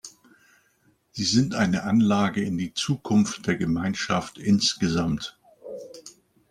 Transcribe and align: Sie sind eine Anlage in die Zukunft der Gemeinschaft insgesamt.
Sie 1.11 1.23
sind 1.23 1.53
eine 1.53 1.83
Anlage 1.83 2.41
in 2.41 2.57
die 2.57 2.73
Zukunft 2.73 3.45
der 3.45 3.55
Gemeinschaft 3.55 4.39
insgesamt. 4.39 5.37